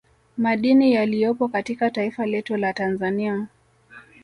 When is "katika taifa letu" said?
1.47-2.57